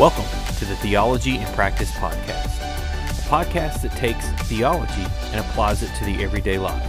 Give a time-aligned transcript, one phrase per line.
[0.00, 0.24] Welcome
[0.56, 6.06] to the Theology in Practice Podcast, a podcast that takes theology and applies it to
[6.06, 6.82] the everyday life.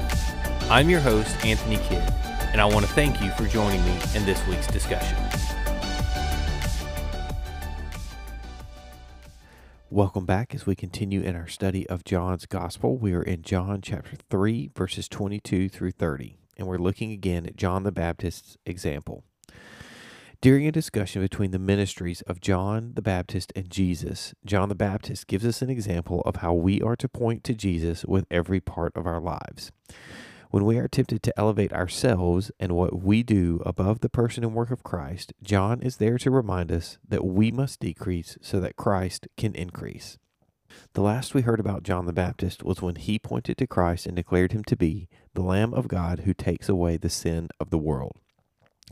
[0.72, 2.10] I'm your host, Anthony Kidd,
[2.54, 5.18] and I want to thank you for joining me in this week's discussion.
[9.90, 12.96] Welcome back as we continue in our study of John's Gospel.
[12.96, 17.58] We are in John chapter 3, verses 22 through 30, and we're looking again at
[17.58, 19.26] John the Baptist's example.
[20.42, 25.28] During a discussion between the ministries of John the Baptist and Jesus, John the Baptist
[25.28, 28.92] gives us an example of how we are to point to Jesus with every part
[28.96, 29.72] of our lives.
[30.50, 34.56] When we are tempted to elevate ourselves and what we do above the person and
[34.56, 38.76] work of Christ, John is there to remind us that we must decrease so that
[38.76, 40.18] Christ can increase.
[40.94, 44.16] The last we heard about John the Baptist was when he pointed to Christ and
[44.16, 47.78] declared him to be the Lamb of God who takes away the sin of the
[47.78, 48.18] world.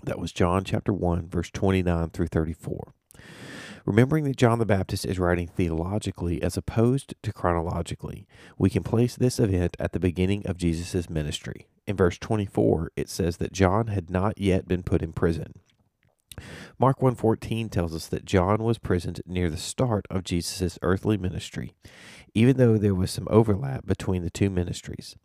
[0.04, 2.94] That was John chapter 1, verse 29 through 34.
[3.86, 8.28] Remembering that John the Baptist is writing theologically as opposed to chronologically,
[8.58, 11.68] we can place this event at the beginning of Jesus' ministry.
[11.88, 15.60] In verse 24, it says that John had not yet been put in prison.
[16.78, 21.74] Mark 1:14 tells us that John was prisoned near the start of Jesus' earthly ministry,
[22.34, 25.16] even though there was some overlap between the two ministries.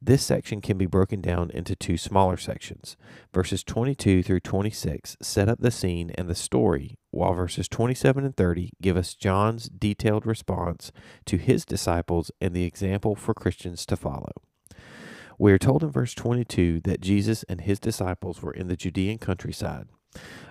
[0.00, 2.96] This section can be broken down into two smaller sections.
[3.32, 8.36] Verses 22 through 26 set up the scene and the story, while verses 27 and
[8.36, 10.92] 30 give us John's detailed response
[11.24, 14.32] to his disciples and the example for Christians to follow.
[15.38, 19.18] We are told in verse 22 that Jesus and his disciples were in the Judean
[19.18, 19.88] countryside.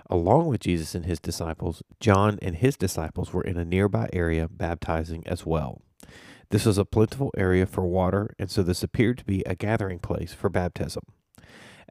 [0.08, 4.48] Along with Jesus and his disciples, John and his disciples were in a nearby area
[4.48, 5.82] baptizing as well.
[6.50, 9.98] This was a plentiful area for water, and so this appeared to be a gathering
[9.98, 11.02] place for baptism.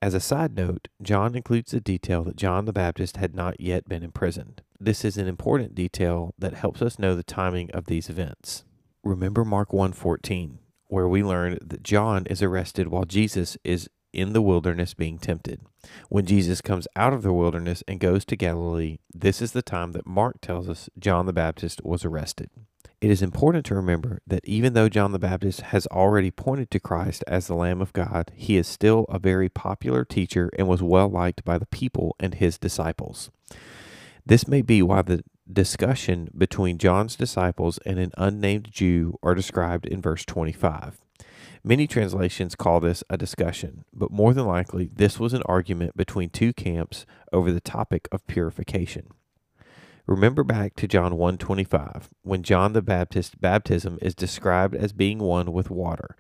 [0.02, 3.88] As a side note, John includes the detail that John the Baptist had not yet
[3.88, 4.62] been imprisoned.
[4.80, 8.66] This is an important detail that helps us know the timing of these events.
[9.04, 14.42] Remember Mark 1:14, where we learned that John is arrested while Jesus is in the
[14.42, 15.62] wilderness being tempted.
[16.10, 19.92] When Jesus comes out of the wilderness and goes to Galilee, this is the time
[19.92, 22.50] that Mark tells us John the Baptist was arrested.
[23.02, 26.80] It is important to remember that even though John the Baptist has already pointed to
[26.80, 30.82] Christ as the Lamb of God, he is still a very popular teacher and was
[30.82, 33.30] well liked by the people and his disciples.
[34.26, 39.86] This may be why the discussion between John's disciples and an unnamed Jew are described
[39.86, 41.05] in verse 25.
[41.68, 46.30] Many translations call this a discussion, but more than likely, this was an argument between
[46.30, 49.08] two camps over the topic of purification.
[50.06, 55.52] Remember back to John 1:25 when John the Baptist's baptism is described as being one
[55.52, 56.16] with water.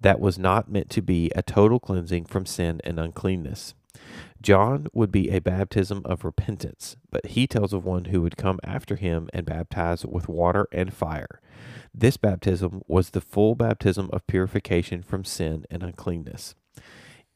[0.00, 3.74] That was not meant to be a total cleansing from sin and uncleanness.
[4.40, 8.60] John would be a baptism of repentance, but he tells of one who would come
[8.62, 11.40] after him and baptize with water and fire.
[11.96, 16.56] This baptism was the full baptism of purification from sin and uncleanness.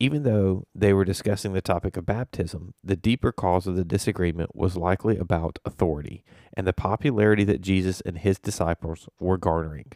[0.01, 4.57] Even though they were discussing the topic of baptism, the deeper cause of the disagreement
[4.57, 6.25] was likely about authority
[6.55, 9.93] and the popularity that Jesus and his disciples were garnering.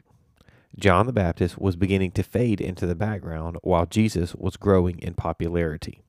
[0.79, 5.15] John the Baptist was beginning to fade into the background while Jesus was growing in
[5.15, 6.03] popularity.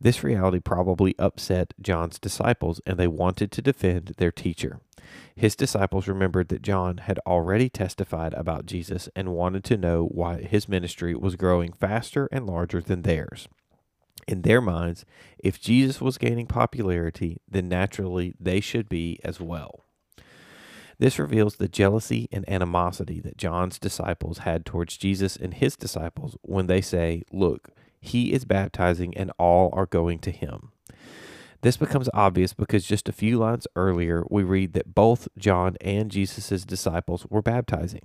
[0.00, 4.80] This reality probably upset John's disciples and they wanted to defend their teacher.
[5.34, 10.42] His disciples remembered that John had already testified about Jesus and wanted to know why
[10.42, 13.48] his ministry was growing faster and larger than theirs.
[14.26, 15.04] In their minds,
[15.38, 19.84] if Jesus was gaining popularity, then naturally they should be as well.
[20.98, 26.36] This reveals the jealousy and animosity that John's disciples had towards Jesus and his disciples
[26.42, 27.70] when they say, Look,
[28.06, 30.72] he is baptizing and all are going to him.
[31.62, 36.10] This becomes obvious because just a few lines earlier we read that both John and
[36.10, 38.02] Jesus' disciples were baptizing.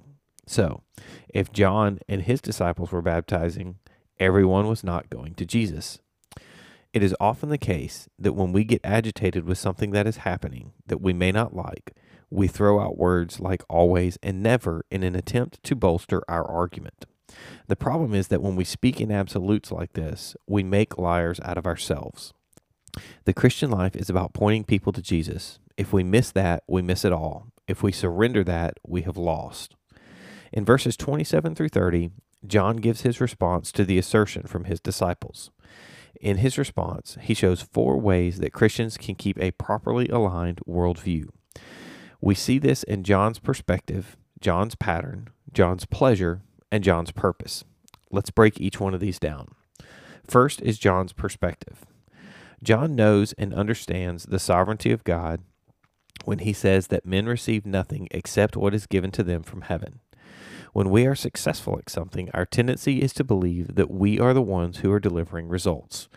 [0.47, 0.81] So,
[1.29, 3.75] if John and his disciples were baptizing,
[4.19, 5.99] everyone was not going to Jesus.
[6.93, 10.73] It is often the case that when we get agitated with something that is happening
[10.87, 11.95] that we may not like,
[12.29, 17.05] we throw out words like always and never in an attempt to bolster our argument.
[17.67, 21.57] The problem is that when we speak in absolutes like this, we make liars out
[21.57, 22.33] of ourselves.
[23.25, 25.59] The Christian life is about pointing people to Jesus.
[25.77, 27.47] If we miss that, we miss it all.
[27.67, 29.75] If we surrender that, we have lost.
[30.51, 32.11] In verses 27 through 30,
[32.45, 35.51] John gives his response to the assertion from his disciples.
[36.19, 41.29] In his response, he shows four ways that Christians can keep a properly aligned worldview.
[42.19, 47.63] We see this in John's perspective, John's pattern, John's pleasure, and John's purpose.
[48.09, 49.49] Let's break each one of these down.
[50.27, 51.85] First is John's perspective.
[52.63, 55.41] John knows and understands the sovereignty of God
[56.25, 59.99] when he says that men receive nothing except what is given to them from heaven.
[60.73, 64.41] When we are successful at something, our tendency is to believe that we are the
[64.41, 66.07] ones who are delivering results.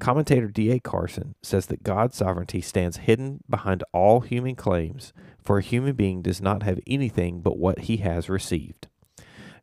[0.00, 0.80] Commentator D.A.
[0.80, 6.20] Carson says that God's sovereignty stands hidden behind all human claims, for a human being
[6.20, 8.88] does not have anything but what he has received.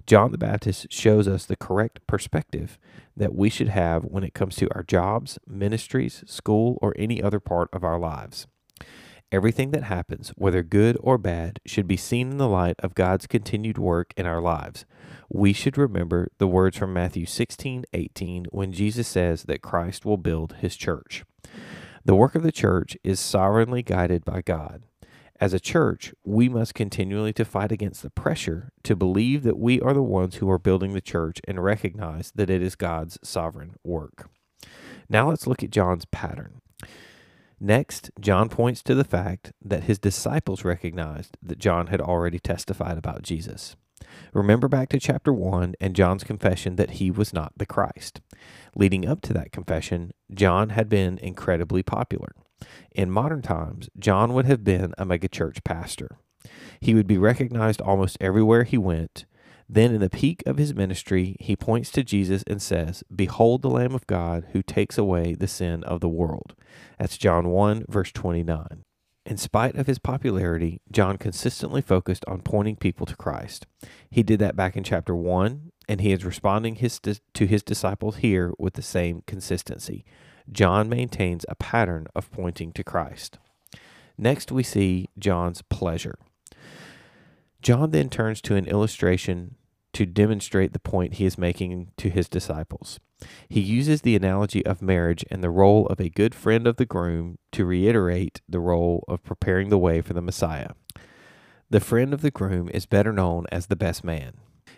[0.10, 2.80] John the Baptist shows us the correct perspective
[3.16, 7.40] that we should have when it comes to our jobs, ministries, school, or any other
[7.40, 8.48] part of our lives.
[9.32, 13.28] Everything that happens, whether good or bad, should be seen in the light of God's
[13.28, 14.84] continued work in our lives.
[15.30, 20.18] We should remember the words from Matthew 16 18 when Jesus says that Christ will
[20.18, 21.24] build his church.
[22.04, 24.82] The work of the church is sovereignly guided by God.
[25.42, 29.80] As a church, we must continually to fight against the pressure to believe that we
[29.80, 33.76] are the ones who are building the church and recognize that it is God's sovereign
[33.82, 34.30] work.
[35.08, 36.60] Now let's look at John's pattern.
[37.58, 42.98] Next, John points to the fact that his disciples recognized that John had already testified
[42.98, 43.78] about Jesus.
[44.34, 48.20] Remember back to chapter 1 and John's confession that he was not the Christ.
[48.76, 52.34] Leading up to that confession, John had been incredibly popular.
[52.92, 56.18] In modern times, John would have been a megachurch pastor.
[56.80, 59.26] He would be recognized almost everywhere he went,
[59.72, 63.70] then, in the peak of his ministry, he points to Jesus and says, Behold the
[63.70, 66.56] Lamb of God who takes away the sin of the world.
[66.98, 68.84] That's John 1, verse 29.
[69.28, 73.68] In spite of his popularity, John consistently focused on pointing people to Christ.
[74.10, 78.18] He did that back in chapter 1, and he is responding his, to his disciples
[78.18, 80.04] here with the same consistency.
[80.52, 83.38] John maintains a pattern of pointing to Christ.
[84.18, 86.18] Next, we see John's pleasure.
[87.62, 89.56] John then turns to an illustration
[89.94, 93.00] to demonstrate the point he is making to his disciples.
[93.50, 96.86] He uses the analogy of marriage and the role of a good friend of the
[96.86, 100.70] groom to reiterate the role of preparing the way for the Messiah.
[101.70, 104.34] The friend of the groom is better known as the best man.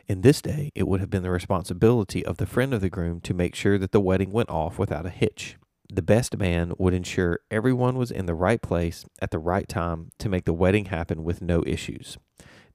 [0.08, 3.22] In this day, it would have been the responsibility of the friend of the groom
[3.22, 5.58] to make sure that the wedding went off without a hitch.
[5.94, 10.12] The best man would ensure everyone was in the right place at the right time
[10.20, 12.18] to make the wedding happen with no issues.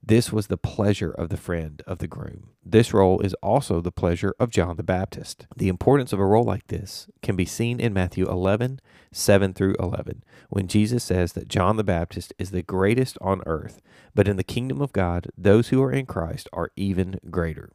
[0.03, 2.51] This was the pleasure of the friend of the groom.
[2.63, 5.47] This role is also the pleasure of John the Baptist.
[5.55, 8.81] The importance of a role like this can be seen in Matthew 11,
[9.11, 13.81] 7 through 11, when Jesus says that John the Baptist is the greatest on earth,
[14.13, 17.71] but in the kingdom of God, those who are in Christ are even greater.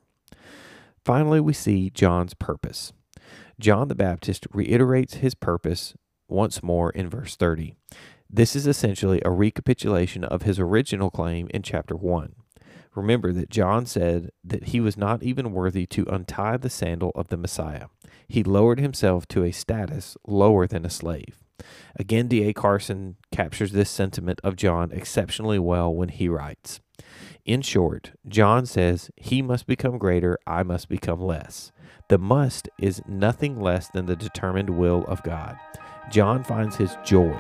[1.04, 2.92] Finally, we see John's purpose.
[3.58, 5.94] John the Baptist reiterates his purpose
[6.28, 7.76] once more in verse 30.
[8.28, 12.34] This is essentially a recapitulation of his original claim in chapter 1.
[12.94, 17.28] Remember that John said that he was not even worthy to untie the sandal of
[17.28, 17.86] the Messiah.
[18.28, 21.42] He lowered himself to a status lower than a slave.
[21.96, 22.52] Again, D.A.
[22.52, 26.80] Carson captures this sentiment of John exceptionally well when he writes
[27.44, 31.72] In short, John says, He must become greater, I must become less.
[32.08, 35.56] The must is nothing less than the determined will of God.
[36.10, 37.36] John finds his joy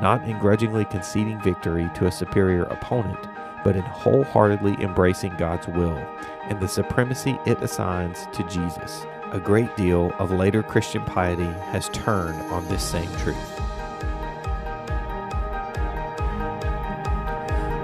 [0.00, 3.28] not in grudgingly conceding victory to a superior opponent,
[3.62, 5.96] but in wholeheartedly embracing God's will
[6.44, 9.06] and the supremacy it assigns to Jesus.
[9.32, 13.63] A great deal of later Christian piety has turned on this same truth.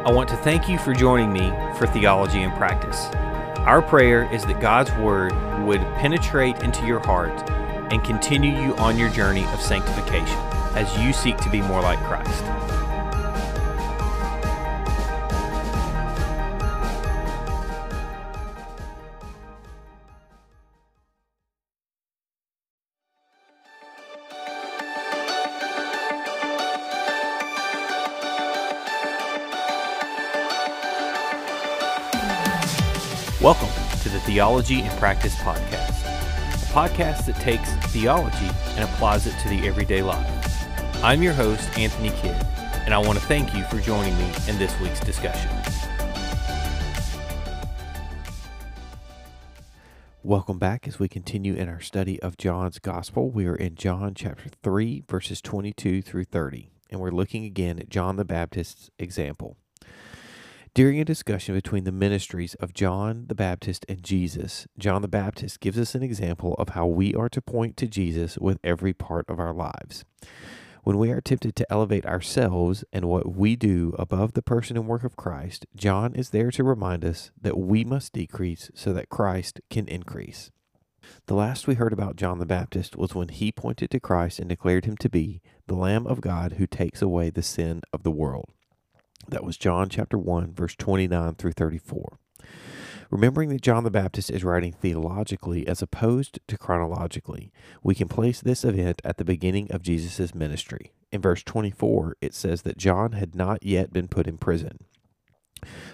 [0.03, 3.05] I want to thank you for joining me for Theology in Practice.
[3.67, 5.33] Our prayer is that God's Word
[5.67, 7.51] would penetrate into your heart
[7.93, 10.39] and continue you on your journey of sanctification
[10.75, 12.80] as you seek to be more like Christ.
[34.25, 36.05] Theology in Practice Podcast,
[36.53, 40.67] a podcast that takes theology and applies it to the everyday life.
[41.03, 42.37] I'm your host, Anthony Kidd,
[42.85, 45.51] and I want to thank you for joining me in this week's discussion.
[50.23, 53.31] Welcome back as we continue in our study of John's Gospel.
[53.31, 57.89] We are in John chapter 3, verses 22 through 30, and we're looking again at
[57.89, 59.57] John the Baptist's example.
[60.73, 65.59] During a discussion between the ministries of John the Baptist and Jesus, John the Baptist
[65.59, 69.29] gives us an example of how we are to point to Jesus with every part
[69.29, 70.05] of our lives.
[70.85, 74.87] When we are tempted to elevate ourselves and what we do above the person and
[74.87, 79.09] work of Christ, John is there to remind us that we must decrease so that
[79.09, 80.53] Christ can increase.
[81.27, 84.49] The last we heard about John the Baptist was when he pointed to Christ and
[84.49, 88.13] declared him to be the Lamb of God who takes away the sin of the
[88.13, 88.53] world.
[89.31, 92.19] That was John chapter 1, verse 29 through 34.
[93.11, 98.41] Remembering that John the Baptist is writing theologically as opposed to chronologically, we can place
[98.41, 100.93] this event at the beginning of Jesus' ministry.
[101.13, 104.85] In verse 24, it says that John had not yet been put in prison.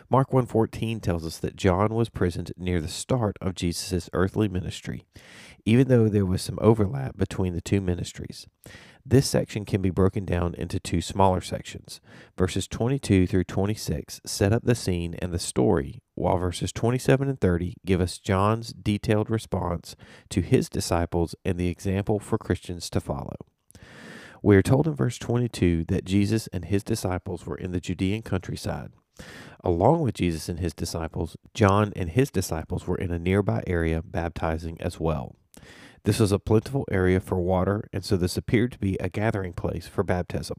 [0.09, 5.05] Mark 1:14 tells us that John was present near the start of Jesus' earthly ministry,
[5.64, 8.47] even though there was some overlap between the two ministries.
[9.09, 12.01] This section can be broken down into two smaller sections.
[12.37, 17.41] Verses 22 through 26 set up the scene and the story, while verses 27 and
[17.41, 19.95] 30 give us John's detailed response
[20.31, 23.37] to his disciples and the example for Christians to follow.
[24.43, 28.23] We are told in verse 22 that Jesus and his disciples were in the Judean
[28.23, 28.91] countryside.
[29.63, 34.03] Along with Jesus and his disciples, John and his disciples were in a nearby area
[34.03, 35.37] baptizing as well.
[36.07, 39.53] This was a plentiful area for water, and so this appeared to be a gathering
[39.53, 40.57] place for baptism.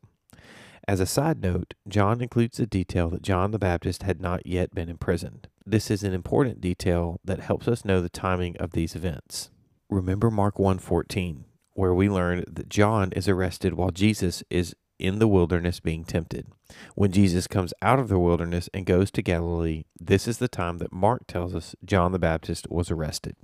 [0.85, 4.75] As a side note, John includes the detail that John the Baptist had not yet
[4.75, 5.47] been imprisoned.
[5.65, 9.49] This is an important detail that helps us know the timing of these events.
[9.89, 15.27] Remember Mark 1:14, where we learned that John is arrested while Jesus is in the
[15.27, 16.47] wilderness being tempted.
[16.95, 20.77] When Jesus comes out of the wilderness and goes to Galilee, this is the time
[20.79, 23.35] that Mark tells us John the Baptist was arrested.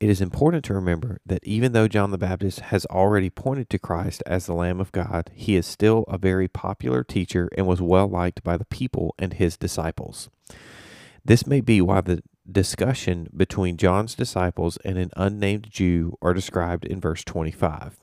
[0.00, 3.78] It is important to remember that even though John the Baptist has already pointed to
[3.78, 7.82] Christ as the Lamb of God, he is still a very popular teacher and was
[7.82, 10.30] well liked by the people and his disciples.
[11.22, 16.86] This may be why the discussion between John's disciples and an unnamed Jew are described
[16.86, 18.00] in verse 25.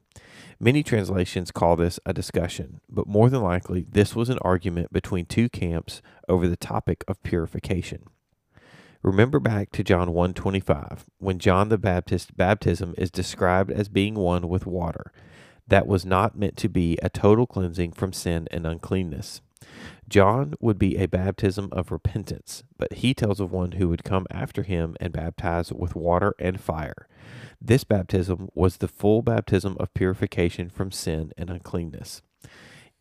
[0.59, 5.27] Many translations call this a discussion, but more than likely, this was an argument between
[5.27, 8.05] two camps over the topic of purification.
[9.03, 14.49] Remember back to John 1:25 when John the Baptist's baptism is described as being one
[14.49, 15.11] with water.
[15.67, 19.41] That was not meant to be a total cleansing from sin and uncleanness.
[20.09, 24.25] John would be a baptism of repentance, but he tells of one who would come
[24.31, 27.07] after him and baptize with water and fire.
[27.61, 32.21] This baptism was the full baptism of purification from sin and uncleanness.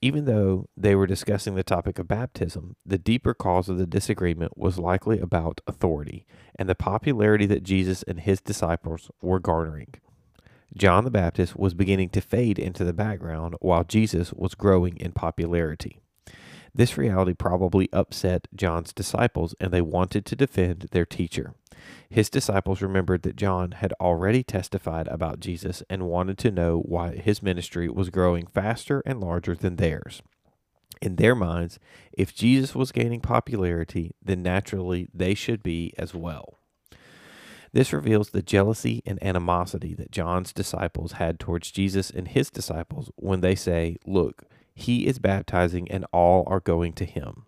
[0.03, 4.57] Even though they were discussing the topic of baptism, the deeper cause of the disagreement
[4.57, 6.27] was likely about authority
[6.59, 9.95] and the popularity that Jesus and his disciples were garnering.
[10.77, 15.13] John the Baptist was beginning to fade into the background while Jesus was growing in
[15.13, 16.01] popularity.
[16.77, 21.55] This reality probably upset John's disciples and they wanted to defend their teacher.
[22.11, 27.17] His disciples remembered that John had already testified about Jesus and wanted to know why
[27.17, 30.21] his ministry was growing faster and larger than theirs.
[31.01, 31.79] In their minds,
[32.13, 36.59] if Jesus was gaining popularity, then naturally they should be as well.
[37.73, 43.11] This reveals the jealousy and animosity that John's disciples had towards Jesus and his disciples
[43.17, 44.45] when they say, Look,
[44.77, 47.47] he is baptizing and all are going to him.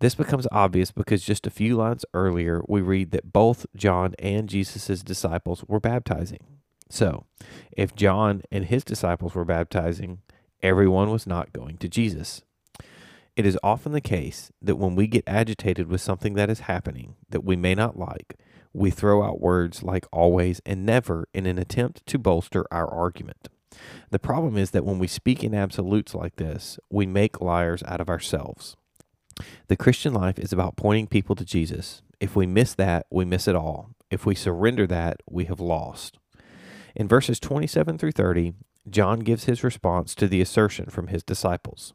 [0.00, 4.48] This becomes obvious because just a few lines earlier we read that both John and
[4.48, 6.40] Jesus' disciples were baptizing.
[6.88, 7.26] So,
[7.70, 10.22] if John and his disciples were baptizing,
[10.62, 12.42] everyone was not going to Jesus.
[13.36, 17.16] It is often the case that when we get agitated with something that is happening
[17.28, 18.38] that we may not like,
[18.72, 23.48] we throw out words like always and never in an attempt to bolster our argument.
[24.10, 28.00] The problem is that when we speak in absolutes like this, we make liars out
[28.00, 28.76] of ourselves.
[29.68, 32.02] The Christian life is about pointing people to Jesus.
[32.18, 33.90] If we miss that, we miss it all.
[34.10, 36.18] If we surrender that, we have lost.
[36.94, 38.54] In verses 27 through 30,
[38.88, 41.94] John gives his response to the assertion from his disciples.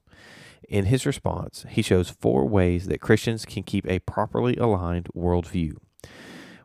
[0.67, 5.77] In his response, he shows four ways that Christians can keep a properly aligned worldview.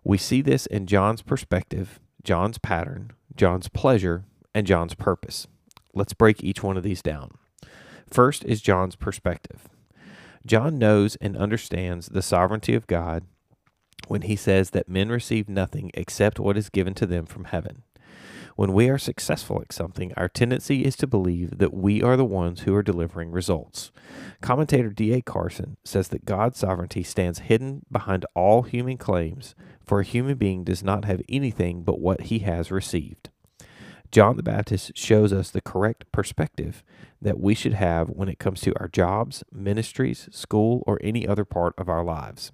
[0.05, 5.47] We see this in John's perspective, John's pattern, John's pleasure, and John's purpose.
[5.95, 7.33] Let's break each one of these down.
[8.11, 9.69] First is John's perspective.
[10.47, 13.25] John knows and understands the sovereignty of God
[14.09, 17.83] when he says that men receive nothing except what is given to them from heaven.
[18.57, 22.25] When we are successful at something, our tendency is to believe that we are the
[22.25, 23.91] ones who are delivering results.
[24.41, 25.23] Commentator D.A.
[25.23, 30.65] Carson says that God's sovereignty stands hidden behind all human claims, for a human being
[30.65, 33.30] does not have anything but what he has received.
[34.13, 36.83] John the Baptist shows us the correct perspective
[37.23, 41.45] that we should have when it comes to our jobs, ministries, school, or any other
[41.45, 42.51] part of our lives.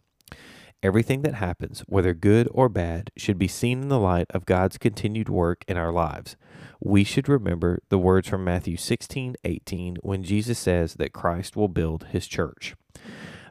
[0.83, 4.77] Everything that happens, whether good or bad, should be seen in the light of God's
[4.77, 6.37] continued work in our lives.
[6.79, 11.69] We should remember the words from Matthew 16 18 when Jesus says that Christ will
[11.69, 12.77] build his church.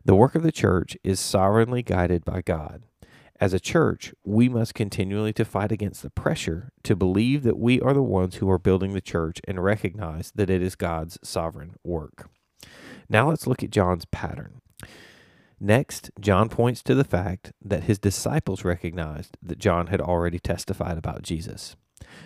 [0.05, 2.83] The work of the church is sovereignly guided by God.
[3.39, 7.81] As a church, we must continually to fight against the pressure to believe that we
[7.81, 11.75] are the ones who are building the church and recognize that it is God's sovereign
[11.83, 12.29] work.
[13.09, 14.61] Now let's look at John's pattern.
[15.59, 20.97] Next, John points to the fact that his disciples recognized that John had already testified
[20.97, 21.75] about Jesus.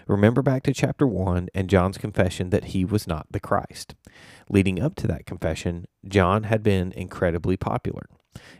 [0.07, 3.95] Remember back to chapter 1 and John's confession that he was not the Christ.
[4.49, 8.07] Leading up to that confession, John had been incredibly popular.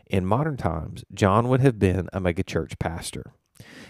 [0.06, 3.32] In modern times, John would have been a megachurch pastor.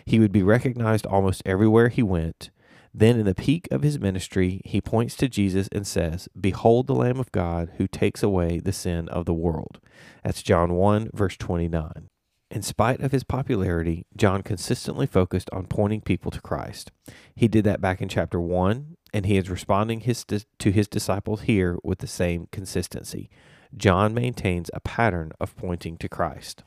[0.05, 2.51] He would be recognized almost everywhere he went.
[2.93, 6.95] Then, in the peak of his ministry, he points to Jesus and says, Behold the
[6.95, 9.79] Lamb of God who takes away the sin of the world.
[10.25, 12.09] That's John 1, verse 29.
[12.51, 16.91] In spite of his popularity, John consistently focused on pointing people to Christ.
[17.37, 21.43] He did that back in chapter 1, and he is responding his, to his disciples
[21.43, 23.31] here with the same consistency.
[23.77, 26.63] John maintains a pattern of pointing to Christ.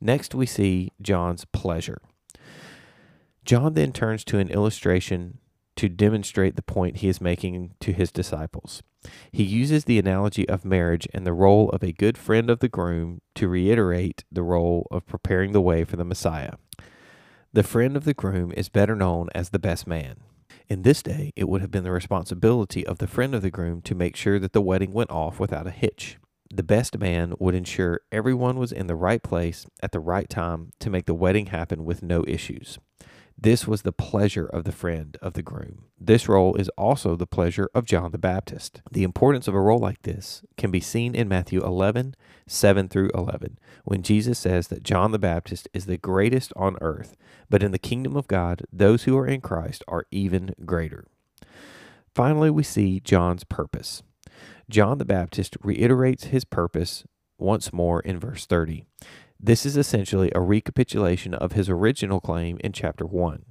[0.00, 2.00] Next, we see John's pleasure.
[3.44, 5.38] John then turns to an illustration
[5.76, 8.82] to demonstrate the point he is making to his disciples.
[9.30, 12.68] He uses the analogy of marriage and the role of a good friend of the
[12.68, 16.54] groom to reiterate the role of preparing the way for the Messiah.
[17.52, 20.16] The friend of the groom is better known as the best man.
[20.68, 23.80] In this day, it would have been the responsibility of the friend of the groom
[23.82, 26.18] to make sure that the wedding went off without a hitch.
[26.52, 30.72] The best man would ensure everyone was in the right place at the right time
[30.80, 32.78] to make the wedding happen with no issues.
[33.40, 35.84] This was the pleasure of the friend of the groom.
[35.96, 38.82] This role is also the pleasure of John the Baptist.
[38.90, 42.16] The importance of a role like this can be seen in Matthew 11,
[42.48, 47.16] 7 through 11, when Jesus says that John the Baptist is the greatest on earth,
[47.48, 51.04] but in the kingdom of God, those who are in Christ are even greater.
[52.16, 54.02] Finally, we see John's purpose.
[54.68, 57.04] John the Baptist reiterates his purpose
[57.38, 58.84] once more in verse 30.
[59.40, 63.44] This is essentially a recapitulation of his original claim in chapter 1.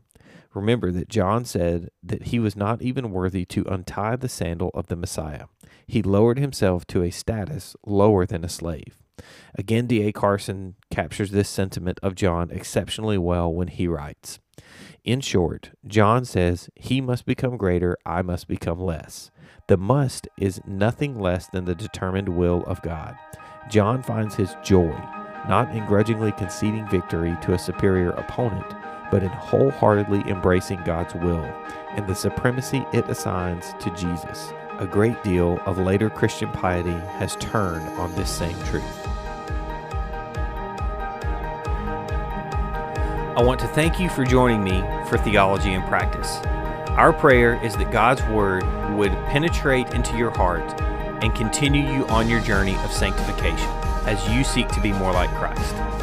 [0.54, 4.88] Remember that John said that he was not even worthy to untie the sandal of
[4.88, 5.46] the Messiah.
[5.86, 9.02] He lowered himself to a status lower than a slave.
[9.56, 10.12] Again, D.A.
[10.12, 14.40] Carson captures this sentiment of John exceptionally well when he writes
[15.06, 19.32] In short, John says, He must become greater, I must become less.
[19.68, 23.16] The must is nothing less than the determined will of God.
[23.70, 24.94] John finds his joy
[25.48, 28.66] not in grudgingly conceding victory to a superior opponent,
[29.12, 31.46] but in wholeheartedly embracing God's will
[31.92, 34.52] and the supremacy it assigns to Jesus.
[34.80, 39.08] A great deal of later Christian piety has turned on this same truth.
[43.36, 46.38] I want to thank you for joining me for Theology in Practice.
[46.98, 48.64] Our prayer is that God's Word
[48.96, 50.82] would penetrate into your heart
[51.24, 55.30] and continue you on your journey of sanctification as you seek to be more like
[55.36, 55.97] Christ.